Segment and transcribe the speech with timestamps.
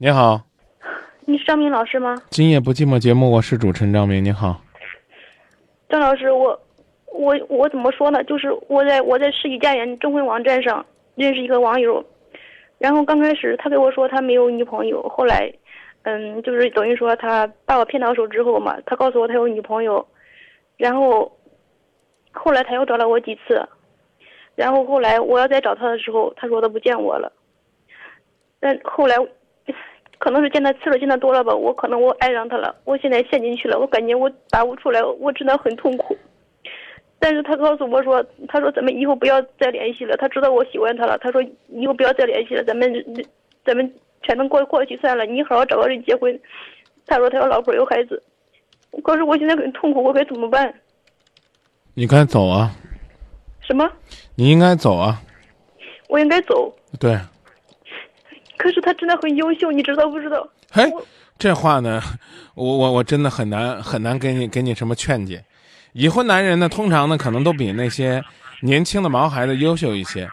[0.00, 0.40] 你好，
[1.26, 2.14] 你是张明老师吗？
[2.30, 4.24] 今夜不寂寞节目，我是主持人张明。
[4.24, 4.62] 你好，
[5.88, 6.56] 张老师，我
[7.06, 8.22] 我我怎么说呢？
[8.22, 12.04] 就是我在我在世纪佳缘征婚网站上认识一个网友，
[12.78, 15.52] 然后刚开始他跟我说他没有女朋友，后来，
[16.02, 20.06] 嗯，就是等于说他把我骗到手之后嘛，他告诉我他有女朋友，
[20.76, 21.36] 然后
[22.30, 23.68] 后来他又找了我几次，
[24.54, 27.32] 然后后来我要再找他的时候，他说他不见我了，
[28.60, 29.16] 但后来。
[30.18, 36.16] 可能是见他次数见的多了吧，我可能我爱上他了，我现在陷进去了，我感觉我拔不出来，我真的很痛苦。
[37.20, 42.92] 但是他告诉我说，他说咱们以后不要再联系了，他知道我喜欢他了，他说以后不要再联系了，咱们
[43.64, 46.38] 咱们全都过过去算了，你好好找个人结婚。
[47.06, 48.22] 他说他有老婆有孩子，
[49.02, 50.72] 可是我现在很痛苦，我该怎么办？
[51.94, 52.70] 你该走啊！
[53.60, 53.88] 什么？
[54.36, 55.20] 你应该走啊！
[56.08, 56.72] 我应该走。
[57.00, 57.18] 对。
[58.58, 60.46] 可是他真的很优秀，你知道不知道？
[60.70, 60.84] 嘿，
[61.38, 62.02] 这话呢，
[62.54, 65.42] 我我我真的很难很难给你给你什么劝解。
[65.92, 68.22] 已婚男人呢，通常呢可能都比那些
[68.60, 70.28] 年轻的毛孩子优秀一些。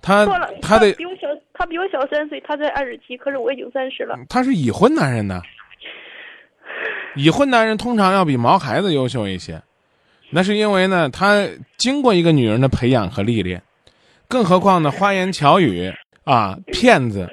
[0.00, 0.26] 他
[0.60, 4.16] 他的比我小，他比我小三岁，他才二十七，可是我已经三十了。
[4.28, 5.40] 他是已婚男人呢。
[7.14, 9.62] 已婚男人通常要比毛孩子优秀一些，
[10.30, 13.62] 那是因为呢，他经过一个女人的培养和历练，
[14.28, 15.92] 更何况呢，花言巧语
[16.24, 17.28] 啊，骗子。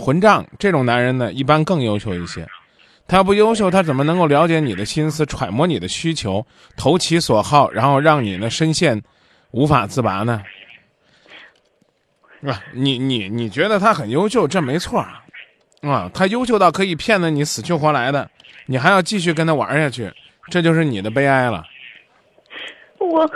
[0.00, 0.44] 混账！
[0.58, 2.46] 这种男人呢，一般更优秀一些。
[3.06, 9.02] 他要不优秀，他怎么能够了解你的心思，揣摩你的需求，投其所好，然后让你呢深陷
[9.50, 10.42] 无法自拔呢？
[12.40, 12.62] 是吧？
[12.72, 15.22] 你你你觉得他很优秀，这没错啊
[15.82, 16.10] 啊。
[16.14, 18.30] 他优秀到可以骗得你死去活来的，
[18.66, 20.10] 你还要继续跟他玩下去，
[20.48, 21.64] 这就是你的悲哀了。
[22.98, 23.30] 我。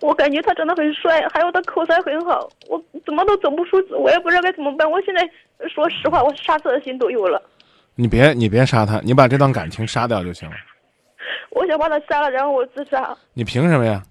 [0.00, 4.90] 我感觉他长得很帅，还有他口才很好，我怎么都走不出，我也不知道该怎么办。
[4.90, 5.20] 我现在
[5.68, 7.42] 说实话，我杀他的心都有了。
[7.94, 10.56] 你别，你别杀他，你把这段感情杀掉就行了。
[11.50, 13.14] 我想把他杀了，然后我自杀。
[13.34, 14.02] 你凭什么呀？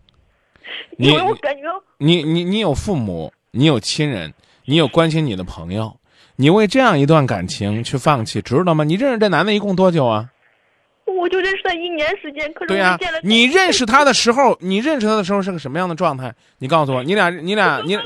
[0.98, 1.64] 因为我感觉
[1.98, 4.32] 你你你有父母，你有亲人，
[4.66, 5.98] 你有关心你的朋友，
[6.36, 8.84] 你为这样一段感情去放弃，知道吗？
[8.84, 10.30] 你认识这男的一共多久啊？
[11.14, 16.34] 我就认识他一年时间，可是对呀，你认识他的时候，你认识他的时候是个什么样的状态？
[16.58, 17.98] 你告诉我，你俩，你俩，你，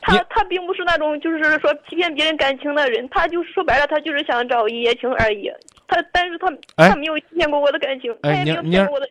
[0.00, 5.50] 他他并不是那种就是说欺骗别人感情的人，他就是说白了，他就是想找一夜情而已。
[5.86, 9.08] 他，但是他他没有欺骗过我的感情，他也没有骗过我的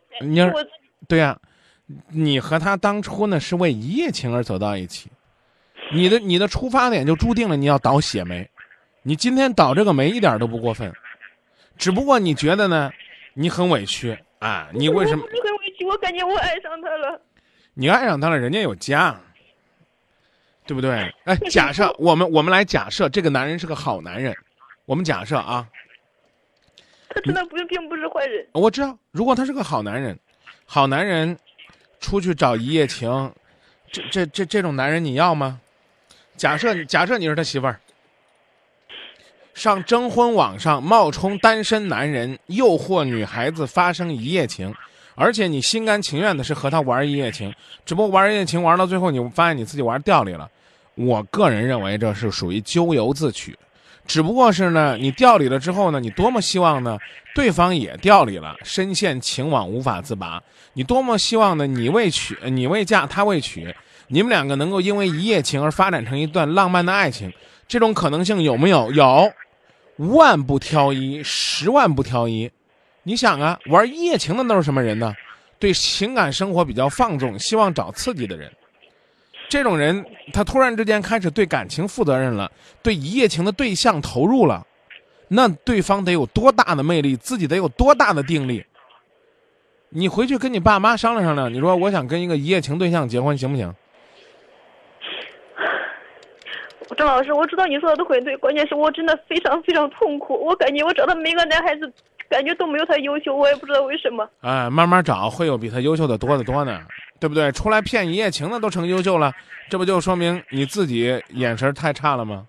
[1.08, 1.36] 对呀，
[2.10, 5.08] 你和他当初呢是为一夜情而走到一起，
[5.92, 8.48] 你的你的出发点就注定了你要倒血霉，
[9.02, 10.92] 你今天倒这个霉一点都不过分，
[11.76, 12.90] 只不过你觉得呢？
[13.34, 14.68] 你很委屈啊！
[14.72, 15.24] 你为什么？
[15.32, 17.20] 你很委屈，我感觉我爱上他了。
[17.74, 19.20] 你爱上他了，人家有家，
[20.64, 21.12] 对不对？
[21.24, 24.34] 哎， 假设我们我们来假设这个男人是个好男人，
[24.86, 25.68] 我们假设啊，
[27.08, 28.46] 他真的不并不是坏人。
[28.52, 30.16] 我知道，如果他是个好男人，
[30.64, 31.36] 好男人
[31.98, 33.32] 出去找一夜情，
[33.90, 35.60] 这这这这种男人你要吗？
[36.36, 37.80] 假设假设你是他媳妇儿。
[39.54, 44.74] 上征婚网上冒充单身男人，诱惑女孩子发生一夜情，
[45.14, 47.54] 而且你心甘情愿的是和他玩一夜情，
[47.86, 50.48] 只不过玩一夜情玩到最后，你发现你自己玩掉里了。
[50.96, 53.56] 我个人认为这是属于咎由自取，
[54.06, 56.98] 只不过是呢，你掉里了之后呢，你多么希望呢，
[57.34, 60.42] 对方也掉里了，深陷情网无法自拔。
[60.74, 63.72] 你多么希望呢，你未娶，你未嫁，他未娶，
[64.08, 67.32] 你们两个能够因为一夜情而发展成一段浪漫的爱情，
[67.66, 68.90] 这种可能性有没有？
[68.92, 69.32] 有。
[69.96, 72.50] 万不挑一，十万不挑一。
[73.02, 75.14] 你想啊，玩一夜情的都是什么人呢？
[75.58, 78.50] 对情感生活比较放纵，希望找刺激的人。
[79.48, 82.50] 这种人，他突然之间开始对感情负责任了，
[82.82, 84.66] 对一夜情的对象投入了，
[85.28, 88.64] 那对方得有多大的魅力，自己得有多大的定力？
[89.90, 93.72] 你回去跟你爸妈商量商量，你说我想跟一个一夜情对象结婚，行不行？
[96.96, 100.34] 郑老师，我知道你说的都很对，关键是我真的非常非常痛苦。
[100.44, 101.92] 我感觉我找的每个男孩子，
[102.28, 104.28] 感觉都没有他优秀，我也不知道为什么。
[104.40, 106.80] 哎，慢慢找，会有比他优秀的多得多呢，
[107.18, 107.50] 对不对？
[107.52, 109.32] 出来骗一夜情的都成优秀了，
[109.68, 112.46] 这不就说明你自己眼神太差了吗？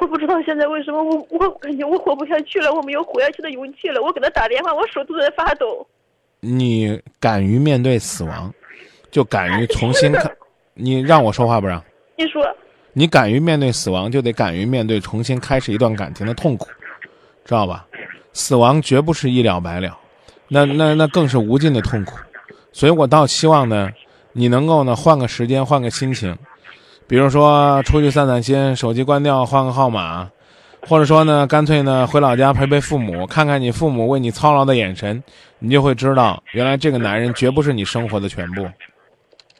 [0.00, 4.00] 我不知道现在为什么我我感觉我活不下去了，我没有活下去的勇气了。
[4.00, 5.86] 我给他打电话，我手都在发抖。
[6.40, 8.52] 你敢于面对死亡，
[9.10, 10.30] 就敢于重新看。
[10.74, 11.82] 你让我说话不让？
[12.16, 12.42] 你说。
[12.98, 16.66] 你敢于面对死亡，就得敢于面对重新开始一段感情的痛苦，
[17.44, 17.86] 知道吧？
[18.32, 19.96] 死亡绝不是一了百了，
[20.48, 22.18] 那那那更是无尽的痛苦。
[22.72, 23.88] 所以我倒希望呢，
[24.32, 26.36] 你能够呢换个时间，换个心情，
[27.06, 30.28] 比如说出去散散心，手机关掉，换个号码，
[30.88, 35.22] 或者说呢，干脆呢回老家陪陪父母，看看你父母为你操劳的眼神，
[35.60, 38.68] 你就会知道，原来这个男人绝不是你生活的全部。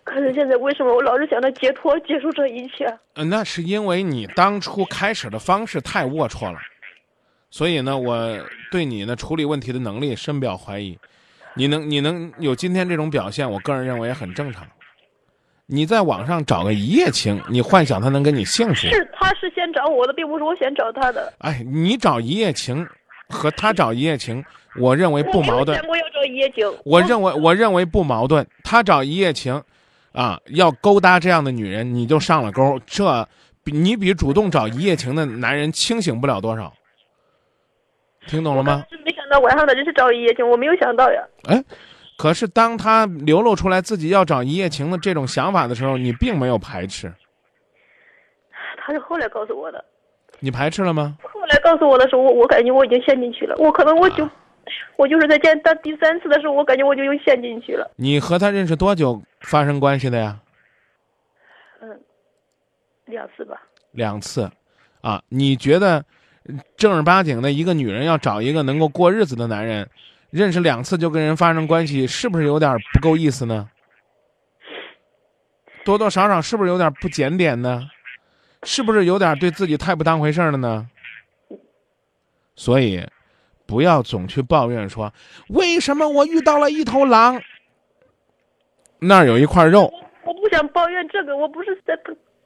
[0.08, 2.86] 可是现在为什么我老是想着解脱，结束这一切？
[3.14, 6.58] 嗯，那是因为你当初开始的方式太龌龊了，
[7.50, 8.38] 所以呢，我
[8.70, 10.98] 对你呢处理问题的能力深表怀疑。
[11.54, 14.66] 你能你能有今天这种表现，我个人认为也很正常。
[15.66, 18.74] 你在网上找个一夜情，你幻想他能跟你幸福？
[18.74, 21.32] 是，他是先找我的，并不是我先找他的。
[21.38, 22.86] 哎，你找一夜情，
[23.28, 24.42] 和他找一夜情，
[24.76, 25.78] 我认为不矛盾。
[25.88, 26.64] 我要找一夜情。
[26.84, 28.46] 我认为，我认为不矛盾。
[28.62, 29.60] 他找一夜情，
[30.20, 32.80] 啊，要勾搭这样的女人，你就上了钩。
[32.84, 33.28] 这
[33.62, 36.72] 比你比主动找一夜情的男人清醒不了多少。
[38.26, 38.84] 听懂了吗？
[38.90, 41.22] 是没想到晚上的人是找一夜情，我没有想到呀。
[41.44, 41.62] 哎。
[42.16, 47.14] 可是，当他流露出来自己要找一夜情的这种想法的时候，你并没有排斥。
[48.76, 49.84] 他是后来告诉我的。
[50.40, 51.16] 你排斥了吗？
[51.22, 53.54] 后来告诉我的时候，我我感觉我已经陷进去了。
[53.58, 54.28] 我可能我就，
[54.96, 57.90] 我就是在见他第三次的时候，我感觉我就又陷进去了。
[57.96, 60.38] 你和他认识多久发生关系的呀？
[61.80, 62.00] 嗯，
[63.06, 63.62] 两次吧。
[63.92, 64.50] 两次，
[65.00, 65.22] 啊？
[65.28, 66.04] 你觉得
[66.76, 69.88] 正儿八经的一个女人要找一个能够过日子的男人？
[70.30, 73.70] 认识两次就跟人发生关系，是不是有点不够意思呢？
[75.86, 77.88] 多多少少是不是有点不检点呢？
[78.64, 80.86] 是不是有点对自己太不当回事了呢？
[82.56, 83.02] 所以，
[83.68, 85.12] 不要总去抱怨说
[85.50, 87.40] 为什么我遇到了一头狼，
[88.98, 89.92] 那儿有一块肉。
[90.24, 91.96] 我不想抱怨这个，我不是在。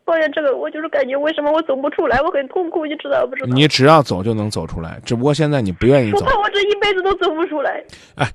[0.04, 3.54] 抱怨这个，我就是感觉为什么我走不出来，我很痛苦，你知道不知道？
[3.54, 6.18] 你只要走就能走出来，只不过现在你不愿意走。
[6.18, 7.82] 我怕我这一辈子都走不出来。
[8.16, 8.28] 哎，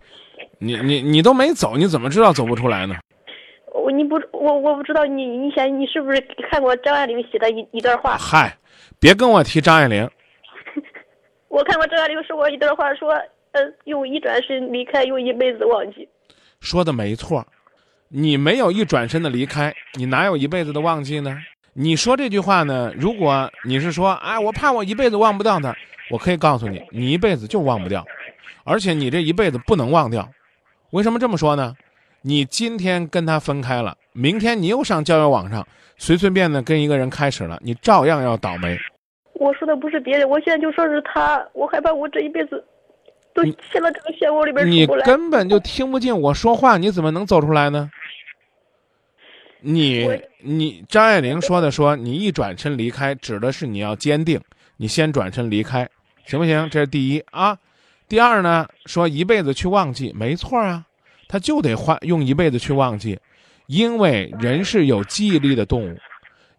[0.59, 2.95] 你你你都没走，你怎么知道走不出来呢？
[3.73, 8.17] 我你不我我不知道你你想你是不是看过张爱玲写的一一段话？
[8.17, 8.57] 嗨，
[8.97, 10.09] 别跟我提张爱玲。
[11.49, 13.11] 我看过张爱玲说过一段话，说
[13.51, 16.07] 呃用一转身离开，用一辈子忘记。
[16.59, 17.45] 说的没错，
[18.09, 21.37] 你没有一转身的离开，你哪有一辈子的忘记呢？
[21.73, 22.91] 你说这句话呢？
[22.97, 25.75] 如果你是说，哎，我怕我一辈子忘不掉他，
[26.09, 28.05] 我可以告诉你，你一辈子就忘不掉，
[28.63, 30.27] 而且你这一辈子不能忘掉。
[30.89, 31.75] 为什么这么说呢？
[32.23, 35.65] 你今天跟他分开了，明天你又上交友网上
[35.97, 38.77] 随随便的跟一个人开始了，你照样要倒霉。
[39.39, 42.63] 我说的不是别人，我现在就说是他，我害怕我这一辈子
[43.33, 47.89] 都陷到这个漩涡里边你根本就听不进我说话，你怎么能走出来呢？
[49.59, 50.07] 你
[50.41, 54.39] 你张爱玲说的说你一转身离开，指的是你要坚定，
[54.77, 55.87] 你先转身离开，
[56.25, 56.69] 行不行？
[56.69, 57.57] 这是第一啊。
[58.07, 60.85] 第二呢，说一辈子去忘记，没错啊，
[61.27, 63.19] 他就得换用一辈子去忘记，
[63.65, 65.97] 因为人是有记忆力的动物。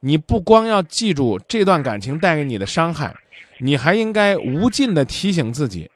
[0.01, 3.15] 你不光要记住这段感情带给你的伤害，
[3.59, 5.91] 你还应该无尽的提醒自己，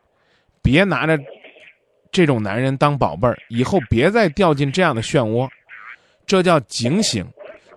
[0.60, 1.18] 别拿着
[2.10, 5.48] 这种男人当宝贝儿，以后别再掉进这样的漩涡。
[6.26, 7.26] 这叫警醒，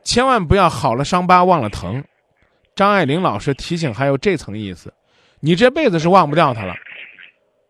[0.04, 2.04] 千万不要好了伤疤忘了疼。
[2.75, 4.94] 张爱玲老师提醒还有这层意思，
[5.39, 6.74] 你这辈子是忘不掉他了，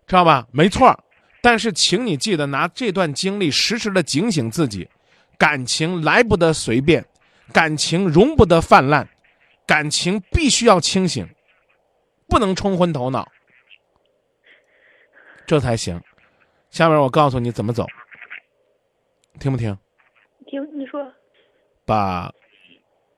[0.06, 0.46] 知道吧？
[0.50, 0.98] 没错，
[1.40, 4.88] 但是请你记得拿这段经历时时的警醒自己，
[5.38, 7.04] 感情来不得随便，
[7.52, 9.08] 感情容不得泛滥，
[9.66, 11.26] 感情必须要清醒，
[12.28, 13.28] 不能冲昏头脑，
[15.46, 16.00] 这才行。
[16.70, 17.86] 下面我告诉你怎么走，
[19.38, 19.76] 听不听？
[20.46, 21.10] 听你说，
[21.84, 22.32] 把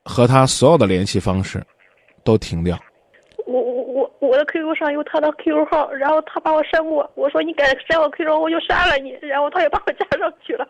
[0.04, 1.64] 和他所有的联系方式
[2.22, 2.78] 都停掉。
[3.46, 7.10] 我我我我的 QQ 上有他的 QQ 号，然后他把我删过。
[7.14, 9.10] 我说你敢删我 QQ，我就杀了你。
[9.22, 10.68] 然后他也把我加上去了。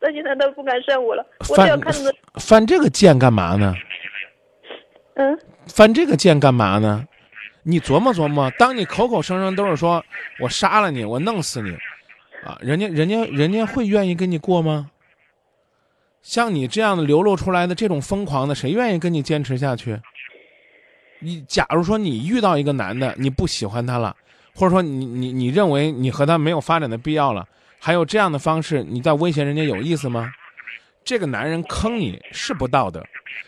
[0.00, 1.24] 那现在他不敢扇我了。
[1.40, 1.80] 翻
[2.34, 3.74] 翻这个贱干嘛呢？
[5.14, 5.38] 嗯。
[5.66, 7.06] 翻这个贱干嘛呢？
[7.62, 10.02] 你琢磨琢磨，当你口口声声都是说
[10.40, 11.70] 我杀了你，我弄死你，
[12.44, 14.90] 啊，人家人家人家会愿意跟你过吗？
[16.22, 20.00] 像你这样的流露出来的这种疯狂的，谁愿意跟你坚持下去？
[21.18, 24.16] 你假如说你遇到一个男的，你不喜欢他了，
[24.54, 27.46] 或者说你你你认为你和他没有发展的必要了，
[27.80, 30.30] 还有这样的方式，你在威胁人家有意思吗？
[31.02, 33.02] 这个男人坑你是不道德，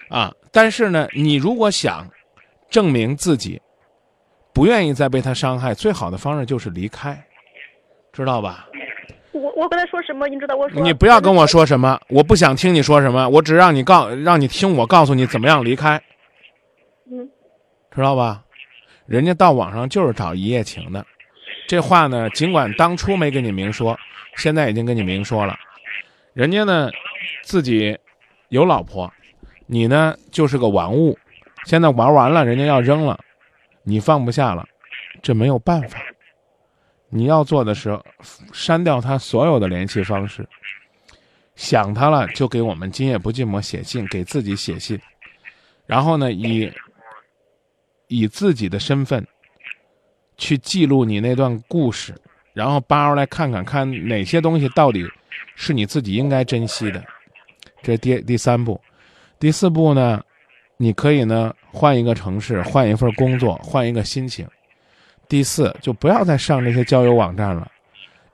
[0.08, 0.32] 啊！
[0.50, 2.08] 但是呢，你如果想
[2.70, 3.60] 证明自己
[4.54, 7.22] 不愿意再被他伤害，最好的方式就是离开，
[8.10, 8.66] 知道吧？
[9.32, 10.26] 我我跟他说什么？
[10.28, 16.02] 你知道我说你不要跟我说什么，我不想听你说什么，我只让你告让你听我告诉你怎么样离开，
[17.10, 17.28] 嗯，
[17.94, 18.42] 知道吧？
[19.04, 21.04] 人家到网上就是找一夜情的，
[21.68, 23.98] 这话呢，尽管当初没跟你明说，
[24.36, 25.58] 现在已经跟你明说了。
[26.32, 26.90] 人家呢，
[27.42, 27.98] 自己
[28.48, 29.12] 有老婆，
[29.66, 31.18] 你呢就是个玩物，
[31.64, 33.18] 现在玩完了，人家要扔了，
[33.82, 34.66] 你放不下了，
[35.22, 36.00] 这没有办法。
[37.08, 38.00] 你要做的是
[38.54, 40.48] 删掉他所有的联系方式，
[41.54, 44.98] 想他了就给我们今夜不寂寞写信，给自己写信，
[45.84, 46.72] 然后呢，以
[48.08, 49.26] 以自己的身份
[50.38, 52.14] 去记录你那段故事，
[52.52, 55.04] 然后扒出来看看，看哪些东西到底
[55.56, 57.02] 是你自己应该珍惜的。
[57.82, 58.80] 这第第三步，
[59.38, 60.22] 第四步呢，
[60.76, 64.46] 你可以呢换一个城市，换一份工作，换一个心情。
[65.28, 67.70] 第四，就不要再上这些交友网站了，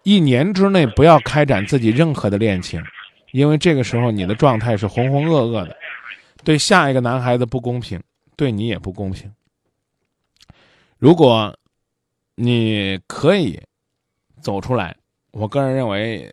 [0.02, 2.82] 一年之内不要开展自己任何的恋情，
[3.30, 5.76] 因为这个时候你的状态是浑浑噩噩的，
[6.42, 8.02] 对下一个男孩子不公平，
[8.36, 9.32] 对你也不公平。
[10.98, 11.56] 如果
[12.34, 13.60] 你可以
[14.40, 14.96] 走出来，
[15.30, 16.32] 我个人认为，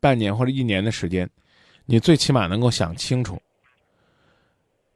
[0.00, 1.28] 半年或者一年的时间，
[1.86, 3.40] 你最起码能够想清楚，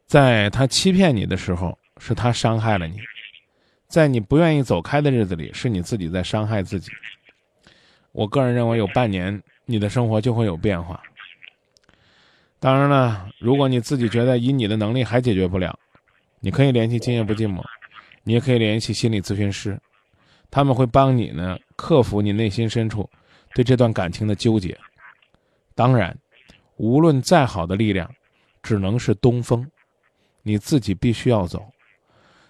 [0.07, 3.01] 在他欺骗你的时候，是他伤害了你。
[3.87, 6.91] 在你不愿意走开的日子里，是你自己在伤害自己。
[8.13, 11.01] 我个人认为，有半年，你的生活就会有变化。
[12.59, 15.79] 当然了，如果你自己觉得以你的能力还解决不了，
[16.41, 17.63] 你可以联系今夜不寂寞，
[18.23, 19.79] 你也可以联系心理咨询师，
[20.51, 23.09] 他们会帮你呢克服你内心深处
[23.55, 24.77] 对这段感情的纠结。
[25.75, 26.17] 当然，
[26.77, 28.11] 无论再好的力量，
[28.63, 29.67] 只能是东风，
[30.43, 31.65] 你自己必须要走。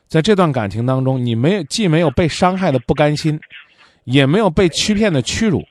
[0.07, 3.41] 在这段感情当中，你没有既没有被伤害的不甘心，
[4.05, 5.67] 也没有被欺骗的屈辱，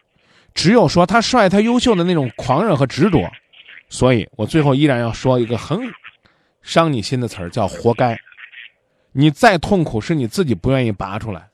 [0.54, 3.32] 只有说他帅、他优秀的那种狂热和执着。
[3.90, 5.80] 所以我最后依然要说一个很
[6.64, 8.20] 伤你心的词儿，叫“活该”。
[9.14, 11.48] 你再痛苦，是你自己不愿意拔出来。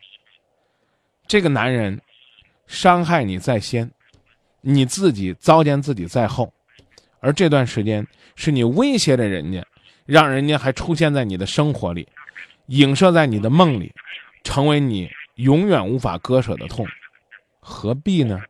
[1.29, 2.01] 这个男人
[2.65, 3.91] 伤害你在先，
[4.61, 6.51] 你自己糟践自己在后，
[7.19, 9.63] 而这段时间是你威胁着人家，
[10.07, 12.07] 让人家还出现在你的生活里。
[12.65, 13.93] 影射在你的梦里，
[14.43, 16.87] 成为你永远无法割舍的痛，
[17.59, 18.41] 何必呢？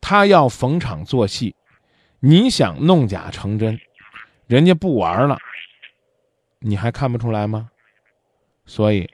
[0.00, 1.54] 他要逢场作戏，
[2.20, 3.78] 你想弄假成真，
[4.46, 5.36] 人家不玩了，
[6.60, 7.70] 你还看不出来吗？
[8.64, 9.10] 所以，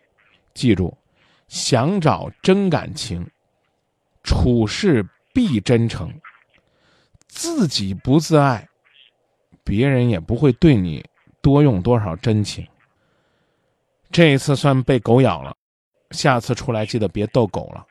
[0.54, 0.97] 记住，
[1.50, 3.28] 想找真感情，
[4.23, 5.04] 处事
[5.35, 6.09] 必真诚。
[7.26, 8.69] 自己不自爱，
[9.64, 11.04] 别人也不会对你
[11.42, 12.64] 多用多少真情。
[14.12, 15.57] 这一次算被狗咬了，
[16.12, 17.85] 下次出来记得别逗狗了，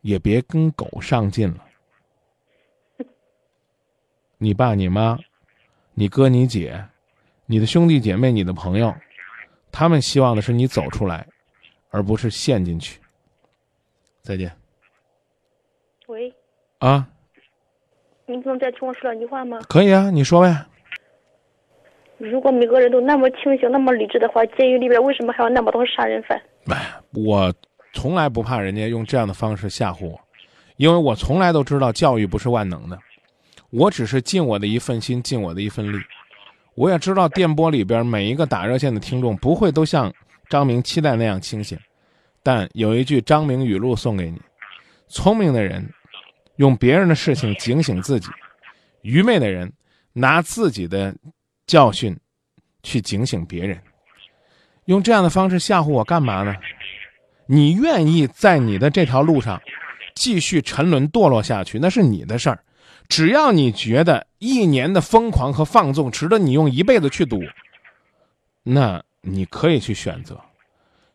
[0.00, 1.62] 也别跟狗上劲了。
[4.38, 5.18] 你爸、你妈、
[5.92, 6.82] 你哥、你姐、
[7.44, 8.94] 你的兄弟姐妹、你的朋友，
[9.70, 11.26] 他们希望的是你走出来，
[11.90, 13.00] 而不是陷进去。
[14.22, 14.50] 再见。
[16.06, 16.32] 喂。
[16.78, 17.08] 啊。
[18.28, 19.60] 你不能再听我说两句话吗？
[19.68, 20.66] 可以啊，你说呗。
[22.18, 26.36] 如果每个人都那么清醒、那么理智的话，监狱里边为什么还有那么多杀人犯？
[26.66, 27.54] 哎，我
[27.92, 30.20] 从来不怕人家用这样的方式吓唬我，
[30.76, 32.98] 因为我从来都知道教育不是万能的，
[33.70, 35.96] 我只是尽我的一份心，尽我的一份力。
[36.74, 40.12] 我也知道电波里边每一个打热线的听众不会都像
[40.48, 41.78] 张明期待那样清醒，
[42.42, 44.40] 但有一句张明语录送给你：
[45.08, 45.88] 聪明的人
[46.56, 48.28] 用别人的事情警醒自己，
[49.02, 49.72] 愚昧的人
[50.12, 51.14] 拿自己的。
[51.66, 52.16] 教训，
[52.84, 53.76] 去警醒别人，
[54.84, 56.54] 用这样的方式吓唬我干嘛呢？
[57.46, 59.60] 你愿意在你的这条路上
[60.14, 62.62] 继续沉沦堕落下去，那是你的事儿。
[63.08, 67.42] 只要你觉得一年的疯狂和放纵值得你用一辈子去赌，
[68.62, 70.40] 那你可以去选择。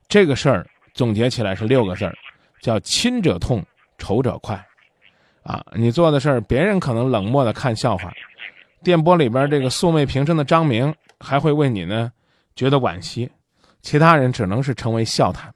[0.08, 2.14] 这个事儿总结起来是六个字儿，
[2.62, 3.66] 叫亲者痛，
[3.98, 4.64] 仇者快。
[5.44, 8.12] 啊，你做的事儿，别人可能冷漠的看笑话。
[8.84, 12.12] 电波里边这个素昧平生的张明还会为你呢
[12.56, 13.32] 觉得惋惜，
[13.82, 15.54] 其他人只能是成为笑谈，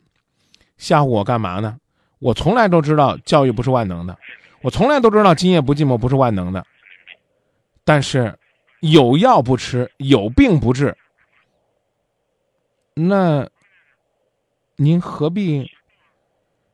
[0.77, 1.77] 吓唬我干嘛呢？
[2.19, 4.17] 我从来都知道教育不是万能的，
[4.61, 6.65] 我从来都知道今夜不寂寞不是万能的，
[7.83, 8.33] 但是
[8.79, 10.95] 有药不吃，有病不治，
[12.95, 13.47] 那
[14.77, 15.69] 您何必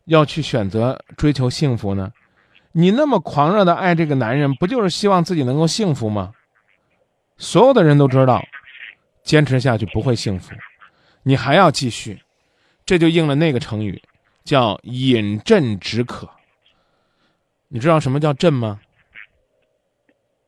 [0.06, 2.14] 要去选择追求幸福呢？
[2.72, 6.34] 你那么狂热的爱这个男人，不就是希望自己能够幸福吗？
[7.38, 8.42] 所有的人都知道，
[9.24, 10.54] 坚持下去不会幸福，
[11.24, 12.22] 你还要继续，
[12.86, 14.02] 这就应了那个成语，
[14.44, 16.30] 叫饮鸩止渴。
[17.68, 18.80] 你知道什么叫鸩吗？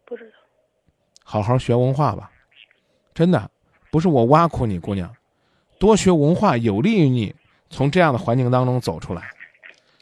[0.06, 0.32] 不知道。
[1.24, 2.32] 好好学文化吧，
[3.14, 3.50] 真的，
[3.92, 5.14] 不是我挖苦你，姑娘，
[5.84, 7.36] 多学文化有利于你
[7.70, 9.30] 从这样的环境当中走出来，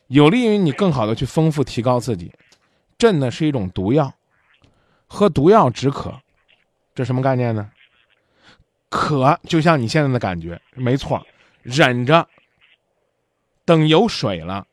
[0.09, 2.31] 有利于你更好的去丰富提高自己。
[2.99, 4.13] 鸩呢是一种毒药，
[5.07, 6.13] 喝毒药止渴。
[6.93, 7.71] 这什么概念呢？
[8.89, 11.25] 渴就像你现在的感觉，没错，
[11.63, 12.27] 忍着，
[13.65, 14.67] 等有水了，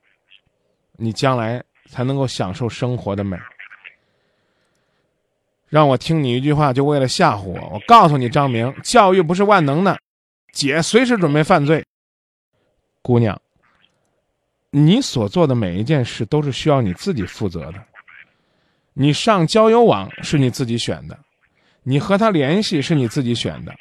[0.98, 3.38] 你将来才能够享受生活的美。
[5.70, 7.58] 让我听你一句话，就为了吓唬我。
[7.72, 9.98] 我告诉你，张明，教育不是万能的，
[10.52, 11.84] 姐随时准备犯罪。
[13.02, 13.40] 姑娘，
[14.70, 17.82] 你所做的每一件事都是需要你自己负责的。
[18.92, 21.18] 你上交友网是你自己选的，
[21.84, 23.74] 你和他联系是你自己选的，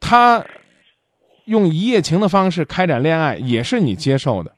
[0.00, 0.44] 他
[1.44, 4.54] 用一夜情的方式开展恋爱也是你接受的。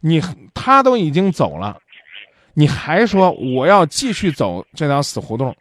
[0.00, 0.22] 你
[0.54, 1.78] 他都已经走了，
[2.54, 5.54] 你还说我要继续走这条死胡同？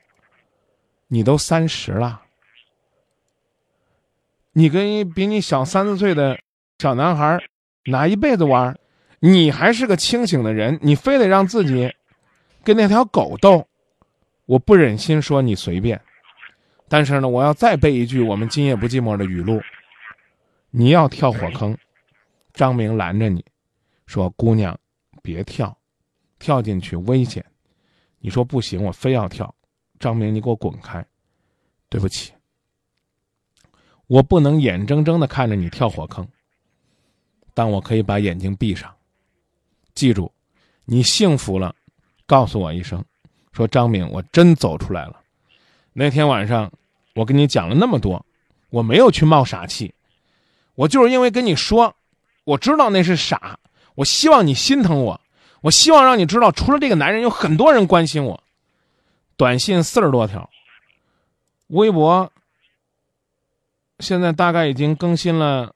[1.08, 2.22] 你都三十了，
[4.60, 6.38] 你跟一比你小三四岁的
[6.80, 7.42] 小男孩
[7.86, 8.78] 哪一辈子玩？
[9.22, 11.90] 你还是个清醒的人，你非得让自己
[12.62, 13.66] 跟那条狗斗，
[14.46, 16.02] 我不忍心说你随便。
[16.90, 19.62] 但是呢，我要再背一句我们今夜不寂寞的语录：
[20.72, 21.78] 你要跳火坑，
[22.52, 23.46] 张明拦着你，
[24.08, 24.78] 说姑娘
[25.22, 25.74] 别跳，
[26.38, 27.46] 跳进去危险。
[28.20, 29.56] 你说不行，我非要跳。
[30.00, 31.06] 张明，你给我滚开！
[31.88, 32.34] 对不起，
[34.10, 36.28] 我不能眼睁睁的看着你跳火坑，
[37.54, 38.92] 但我可以把眼睛闭上。
[39.94, 40.32] 记住，
[40.86, 41.76] 你幸福了，
[42.26, 43.06] 告诉我一声，
[43.52, 45.22] 说张敏，我真走出来了。
[45.94, 46.72] 那天晚上，
[47.14, 48.26] 我跟你讲了那么多，
[48.72, 49.94] 我没有去冒傻气，
[50.74, 51.96] 我就是因为跟你说，
[52.46, 53.60] 我知道那是傻，
[53.94, 55.22] 我希望你心疼我，
[55.62, 58.44] 我希望让你知道，除了这个男人，有很多人关心我。
[59.38, 60.50] 短信四十多条，
[61.68, 62.32] 微博
[64.00, 65.76] 现在大概已经更新了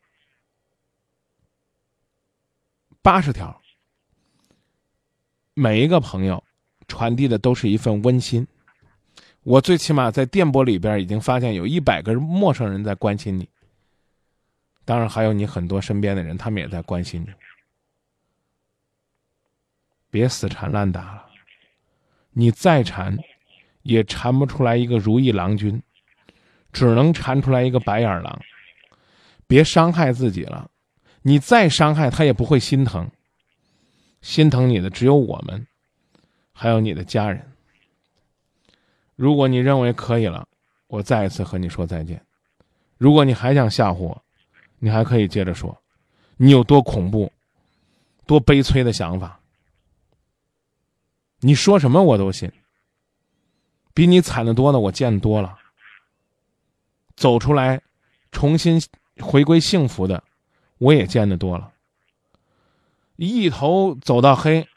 [3.02, 3.62] 八十条，
[5.54, 6.44] 每一个朋友
[6.88, 8.48] 传递的都是一份温馨。
[9.44, 13.50] 我最起码在电波里边已经发现有一百个陌生人在关心你，
[14.86, 17.28] 当然还有你很多身边的人，他们也在关心你。
[20.10, 21.26] 别死缠烂打了，
[22.32, 23.18] 你再缠。
[23.82, 25.84] 也缠不出来一个如意郎君，
[26.74, 28.42] 只能缠出来一个白眼狼。
[29.48, 30.70] 别伤害自己了，
[31.22, 33.10] 你再伤害他也不会心疼。
[34.22, 35.68] 心疼你的只有我们，
[36.52, 37.46] 还有你的家人。
[39.16, 40.48] 如果你认为可以了，
[40.88, 42.26] 我再一次和你说再见。
[42.98, 44.24] 如果你还想吓唬我，
[44.80, 45.78] 你还可以接着说，
[46.38, 47.32] 你有多恐怖，
[48.26, 49.40] 多悲催的想法。
[51.42, 52.52] 你说什么我都信。
[53.94, 55.60] 比你惨的多的，我见多了。
[57.16, 57.82] 走出来，
[58.32, 58.82] 重新
[59.20, 60.24] 回归幸福的，
[60.78, 61.72] 我也见得多了。
[63.16, 64.68] 一头走到黑，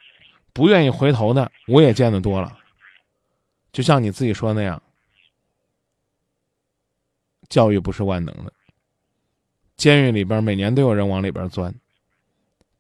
[0.53, 2.59] 不愿意回头的，我也见得多了。
[3.73, 4.83] 就像你自己说那样，
[7.49, 8.53] 教育不是万能的。
[9.77, 11.75] 监狱里边每年都有人往里边钻。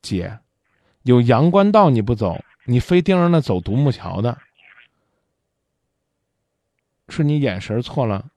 [0.03, 0.39] 姐，
[1.03, 4.39] 有阳关道你不走，你非盯着那走独木桥的。
[7.09, 8.31] 是你眼神错了，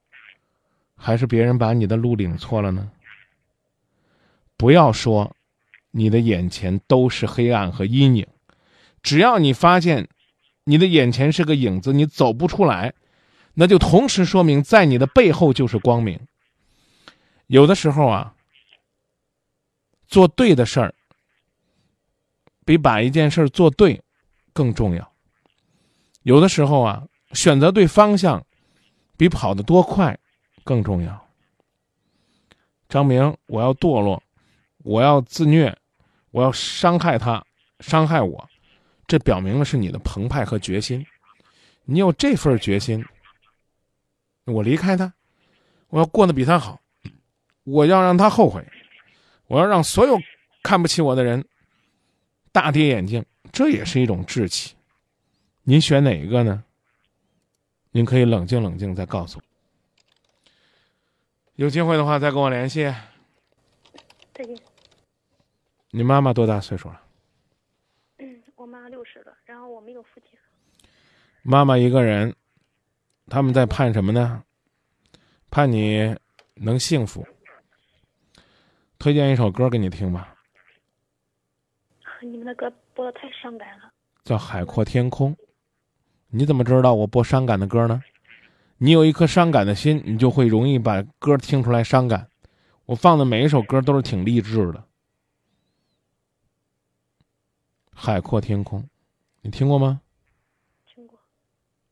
[1.02, 2.92] 还是别人把你的路领错了呢？
[4.58, 5.34] 不要说
[5.92, 8.28] 你的眼前都是黑暗和阴影，
[9.02, 10.10] 只要你发现
[10.66, 12.94] 你的眼前是个影子，你走不出来，
[13.54, 16.20] 那就同时说明在你的背后就是光明。
[17.48, 18.36] 有的时候啊，
[20.08, 20.94] 做对的事儿
[22.66, 24.04] 比把一件事做对
[24.52, 25.12] 更重要。
[26.24, 28.46] 有的时候啊，选择对方向。
[29.18, 30.18] 比跑得多快
[30.70, 31.28] 更重要。
[32.88, 34.22] 张明，我要堕落，
[34.84, 35.76] 我要自虐，
[36.30, 37.44] 我要伤害他，
[37.80, 38.48] 伤害我，
[39.08, 41.04] 这表明的是你的澎湃和决心。
[41.86, 43.04] 你有这份决心，
[44.46, 45.12] 我离开他，
[45.88, 46.80] 我要过得比他好，
[47.64, 48.64] 我要让他后悔，
[49.48, 50.20] 我要让所有
[50.62, 51.44] 看不起我的人
[52.52, 54.76] 大跌眼镜，这也是一种志气。
[55.64, 56.64] 您选哪一个呢？
[57.90, 59.49] 您可以冷静冷静，再告诉我。
[61.60, 62.84] 有机会的话，再跟我联系。
[64.34, 64.58] 再见。
[65.92, 67.02] 你妈妈多大岁数了？
[68.20, 70.40] 嗯，我妈六十了，然后我没有父亲。
[71.42, 72.34] 妈妈一个人，
[73.28, 74.42] 他们在盼什么呢？
[75.52, 76.18] 盼你
[76.54, 77.28] 能幸福。
[78.98, 80.34] 推荐一首歌给你听吧。
[82.22, 83.92] 你们的歌播的太伤感了。
[84.24, 85.36] 叫《海阔天空》。
[86.30, 88.02] 你怎么知道我播伤感的歌呢？
[88.82, 92.30] 你有一颗伤感的心，你就会容易把歌听出来伤感。
[92.86, 94.86] 我放的每一首歌都是挺励志的。
[97.94, 98.88] 海阔天空，
[99.42, 100.00] 你听过吗？
[100.88, 101.20] 听过。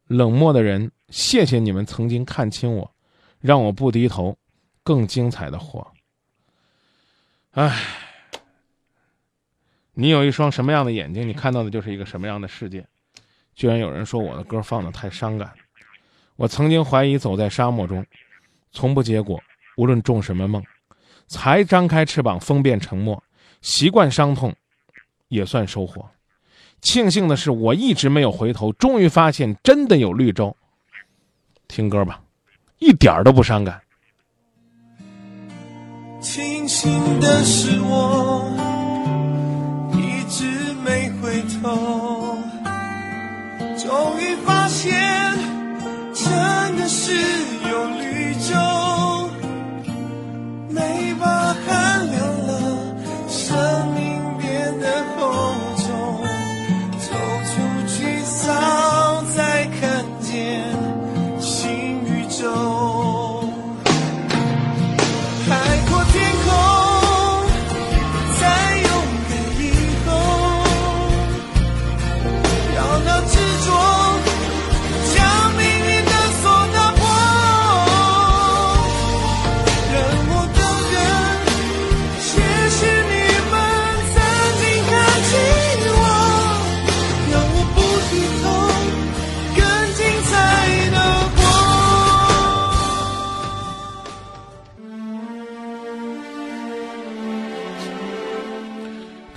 [0.06, 2.90] 冷漠的人，谢谢你们曾经看清我，
[3.42, 4.38] 让我不低头，
[4.82, 5.86] 更精彩的活。
[7.52, 7.78] 唉，
[9.92, 12.88] 你有一双什么样的眼睛，你看到的就是一个什么样的世界。
[13.56, 15.54] 居然有人说我的歌放的太伤感。
[16.38, 18.06] 我曾经怀疑走在沙漠中，
[18.72, 19.42] 从不结果。
[19.76, 20.64] 无论种什么梦，
[21.28, 23.22] 才张开翅膀，风变沉默。
[23.62, 24.56] 习惯伤痛，
[25.28, 26.10] 也算收获。
[26.82, 30.56] 庆幸的是，我一直没有回头，终于发现真的有绿洲。
[31.68, 32.22] 听歌吧，
[32.80, 33.82] 一点儿都不伤感。
[36.20, 38.50] 庆幸的是，我
[39.94, 42.38] 一直没回头，
[43.78, 45.27] 终于发现
[47.08, 47.47] 是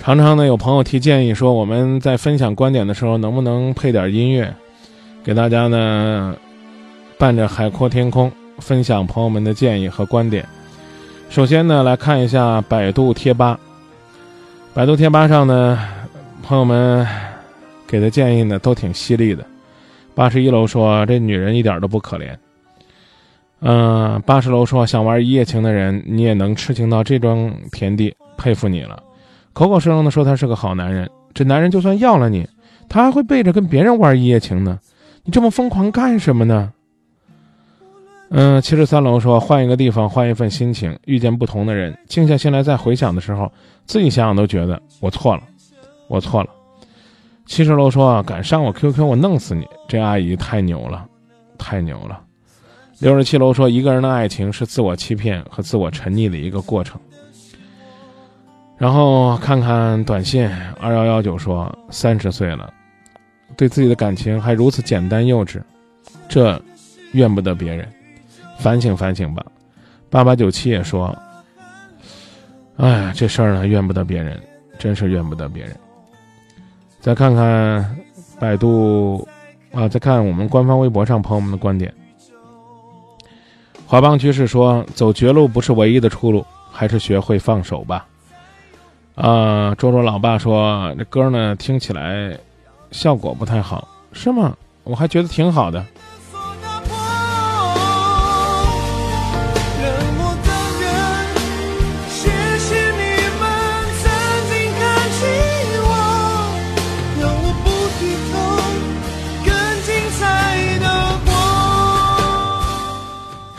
[0.01, 4.51] 常常呢，有朋友提建议说，我们在分享观点的时候，能不能配点音乐，
[5.23, 6.35] 给大家呢
[7.19, 10.43] 伴着海阔天空，分享朋友们的建议和观点。
[11.29, 13.59] 首先呢，来看一下百度贴吧。
[14.73, 15.77] 百度贴吧上呢，
[16.41, 17.07] 朋友们
[17.85, 19.45] 给的建议呢都挺犀利的。
[20.15, 22.35] 八十一楼说这女人一点都不可怜。
[23.59, 29.03] 嗯、八十楼说想玩一夜情的人，你也能痴情到这种田地，佩服你了。
[29.53, 32.47] 口口声声的说他是个好男人，这男人就算要了你，
[32.89, 34.79] 他还会背着跟别人玩一夜情呢？
[35.23, 36.71] 你这么疯狂干什么呢？
[38.29, 43.51] 嗯，七十三楼说换一个地方，换一份心情，遇见不同的人，静下心来再回想的时候，
[43.85, 45.43] 自己想想都觉得我错了，
[46.07, 46.49] 我错了。
[47.45, 49.67] 七十楼说敢上我 QQ，我弄死你！
[49.89, 51.05] 这阿姨太牛了，
[51.57, 52.21] 太牛了。
[52.99, 57.01] 六十七楼说一个人的爱情是自我欺骗和自我沉溺的一个过程。
[58.81, 62.73] 然后看看短信，二幺幺九说三十岁了，
[63.55, 65.61] 对自己的感情还如此简单幼稚，
[66.27, 66.59] 这
[67.11, 67.87] 怨不得别人，
[68.57, 69.45] 反省反省吧。
[70.09, 71.15] 八八九七也说，
[72.77, 74.41] 哎，这事儿呢怨不得别人，
[74.79, 75.75] 真是怨不得别人。
[76.99, 77.95] 再看看
[78.39, 79.27] 百度
[79.73, 81.93] 啊，再看我们官方微博上朋友们的观点。
[83.85, 88.07] 华邦居士说，走绝路不是唯一的出路，还是学会放手吧。
[89.21, 92.35] 啊，周周老爸说这歌呢听起来
[92.89, 94.57] 效果不太好，是吗？
[94.83, 95.85] 我还觉得挺好的。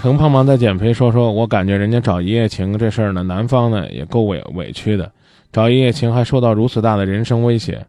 [0.01, 5.09] 程胖胖在减肥说说，我感觉人家找一夜情这事儿呢，男方呢也够委委屈的，
[5.53, 7.87] 找一夜情还受到如此大的人身威胁，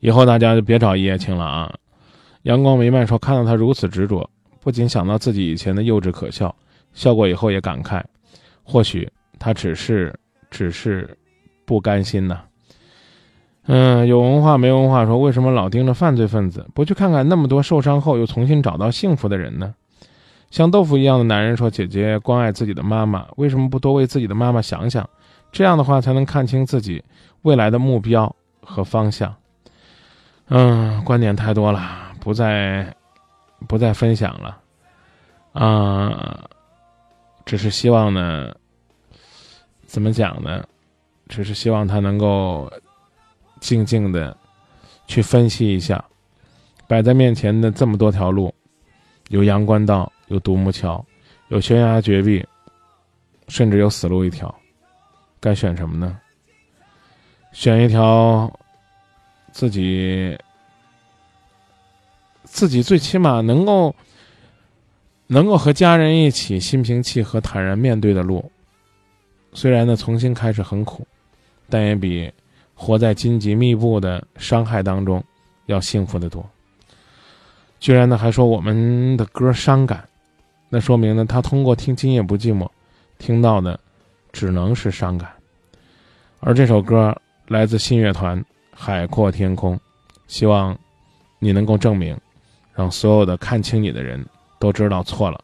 [0.00, 1.74] 以后大家就别找一夜情了啊！
[2.44, 4.28] 阳光弥漫说，看到他如此执着，
[4.60, 6.54] 不仅想到自己以前的幼稚可笑，
[6.94, 8.02] 笑过以后也感慨，
[8.62, 9.06] 或许
[9.38, 10.12] 他只是
[10.50, 11.16] 只是
[11.66, 12.40] 不甘心呐。
[13.66, 19.74] 嗯，有文化没文化说，为什么老盯着犯罪分子，不去看看那么多受伤后又重新找到幸福的人呢？
[20.50, 25.08] 像豆腐一样的男人说：“姐姐关爱自己的妈妈，为什么不多为自己的妈妈想想？
[25.52, 27.04] 这样的话才能看清自己
[27.42, 29.32] 未来的目标和方向。”
[30.48, 32.94] 嗯，观点太多了，不再
[33.68, 34.58] 不再分享了。
[35.52, 36.44] 啊、
[37.44, 38.52] 只是希望呢，
[39.86, 40.64] 怎么讲呢？
[41.28, 42.70] 只是希望他能够
[43.60, 44.36] 静静的
[45.06, 46.04] 去分析一下，
[46.86, 48.54] 摆在面前的这么多条路，
[49.28, 51.02] 有阳关道，有独木桥，
[51.48, 52.44] 有悬崖绝壁，
[53.48, 54.54] 甚至有死路一条，
[55.42, 56.16] 该选什么呢？
[57.50, 58.50] 选一条
[59.50, 60.38] 自己
[62.44, 63.94] 自己最起码能够
[65.26, 68.50] 能够和家人一起心平气和、坦然面对的路。
[69.52, 71.04] 虽然呢，重新开始很苦，
[71.68, 72.32] 但也比
[72.74, 75.22] 活在荆棘密布的伤害当中
[75.66, 76.48] 要幸福的多。
[77.80, 80.08] 居然呢，还说我们的歌伤感，
[80.68, 82.64] 那说明呢，他通过听《今夜不寂寞》，
[83.18, 83.78] 听到的
[84.32, 85.30] 只能是伤感。
[86.40, 87.16] 而这首歌
[87.46, 88.40] 来自信乐团
[88.72, 89.76] 《海阔天空》，
[90.26, 90.76] 希望
[91.38, 92.16] 你能够证明，
[92.74, 94.24] 让所有的看清你的人
[94.58, 95.40] 都知道错了。